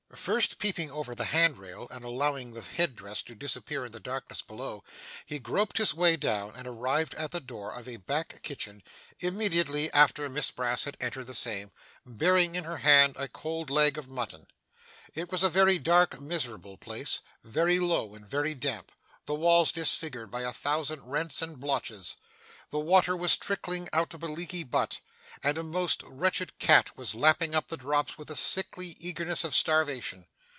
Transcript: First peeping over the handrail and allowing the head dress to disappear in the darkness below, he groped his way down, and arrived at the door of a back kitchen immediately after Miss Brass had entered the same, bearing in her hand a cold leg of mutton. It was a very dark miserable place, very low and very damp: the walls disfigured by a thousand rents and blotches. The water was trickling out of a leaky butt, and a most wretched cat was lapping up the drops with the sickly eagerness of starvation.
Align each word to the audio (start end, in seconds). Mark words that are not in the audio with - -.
First 0.13 0.59
peeping 0.59 0.91
over 0.91 1.15
the 1.15 1.23
handrail 1.25 1.87
and 1.89 2.03
allowing 2.03 2.51
the 2.51 2.61
head 2.61 2.95
dress 2.97 3.21
to 3.23 3.33
disappear 3.33 3.85
in 3.85 3.91
the 3.93 3.99
darkness 3.99 4.41
below, 4.43 4.83
he 5.25 5.39
groped 5.39 5.77
his 5.77 5.93
way 5.95 6.15
down, 6.17 6.53
and 6.53 6.67
arrived 6.67 7.15
at 7.15 7.31
the 7.31 7.39
door 7.39 7.71
of 7.73 7.87
a 7.87 7.95
back 7.95 8.41
kitchen 8.43 8.83
immediately 9.19 9.89
after 9.93 10.27
Miss 10.29 10.51
Brass 10.51 10.83
had 10.83 10.97
entered 10.99 11.25
the 11.27 11.33
same, 11.33 11.71
bearing 12.05 12.55
in 12.55 12.65
her 12.65 12.77
hand 12.79 13.15
a 13.17 13.29
cold 13.29 13.69
leg 13.71 13.97
of 13.97 14.09
mutton. 14.09 14.45
It 15.15 15.31
was 15.31 15.41
a 15.43 15.49
very 15.49 15.79
dark 15.79 16.19
miserable 16.21 16.75
place, 16.77 17.21
very 17.43 17.79
low 17.79 18.13
and 18.13 18.25
very 18.27 18.53
damp: 18.53 18.91
the 19.25 19.33
walls 19.33 19.71
disfigured 19.71 20.29
by 20.29 20.41
a 20.41 20.51
thousand 20.53 21.03
rents 21.05 21.41
and 21.41 21.57
blotches. 21.59 22.15
The 22.69 22.79
water 22.79 23.15
was 23.17 23.37
trickling 23.37 23.87
out 23.93 24.13
of 24.13 24.21
a 24.21 24.27
leaky 24.27 24.63
butt, 24.65 24.99
and 25.43 25.57
a 25.57 25.63
most 25.63 26.03
wretched 26.03 26.59
cat 26.59 26.95
was 26.97 27.15
lapping 27.15 27.55
up 27.55 27.69
the 27.69 27.77
drops 27.77 28.17
with 28.17 28.27
the 28.27 28.35
sickly 28.35 28.97
eagerness 28.99 29.45
of 29.45 29.55
starvation. 29.55 30.27